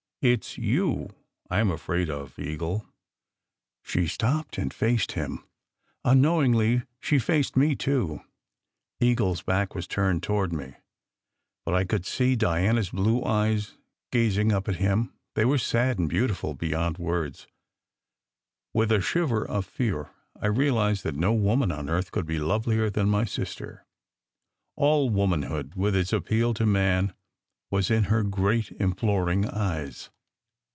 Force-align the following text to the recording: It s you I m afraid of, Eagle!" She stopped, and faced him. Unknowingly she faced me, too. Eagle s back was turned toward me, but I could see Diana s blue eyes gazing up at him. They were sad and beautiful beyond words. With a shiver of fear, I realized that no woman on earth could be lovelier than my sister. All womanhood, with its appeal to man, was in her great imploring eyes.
It 0.23 0.45
s 0.45 0.57
you 0.59 1.09
I 1.49 1.59
m 1.61 1.71
afraid 1.71 2.07
of, 2.07 2.37
Eagle!" 2.37 2.85
She 3.81 4.05
stopped, 4.05 4.59
and 4.59 4.71
faced 4.71 5.13
him. 5.13 5.43
Unknowingly 6.05 6.83
she 6.99 7.17
faced 7.17 7.57
me, 7.57 7.75
too. 7.75 8.21
Eagle 8.99 9.31
s 9.31 9.41
back 9.41 9.73
was 9.73 9.87
turned 9.87 10.21
toward 10.21 10.53
me, 10.53 10.75
but 11.65 11.73
I 11.73 11.85
could 11.85 12.05
see 12.05 12.35
Diana 12.35 12.81
s 12.81 12.89
blue 12.91 13.23
eyes 13.23 13.77
gazing 14.11 14.51
up 14.51 14.67
at 14.69 14.75
him. 14.75 15.11
They 15.33 15.43
were 15.43 15.57
sad 15.57 15.97
and 15.97 16.07
beautiful 16.07 16.53
beyond 16.53 16.99
words. 16.99 17.47
With 18.75 18.91
a 18.91 19.01
shiver 19.01 19.43
of 19.43 19.65
fear, 19.65 20.11
I 20.39 20.45
realized 20.45 21.01
that 21.01 21.15
no 21.15 21.33
woman 21.33 21.71
on 21.71 21.89
earth 21.89 22.11
could 22.11 22.27
be 22.27 22.37
lovelier 22.37 22.91
than 22.91 23.09
my 23.09 23.25
sister. 23.25 23.87
All 24.75 25.09
womanhood, 25.09 25.73
with 25.73 25.95
its 25.95 26.13
appeal 26.13 26.53
to 26.53 26.65
man, 26.67 27.15
was 27.71 27.89
in 27.89 28.03
her 28.05 28.21
great 28.21 28.69
imploring 28.81 29.47
eyes. 29.47 30.09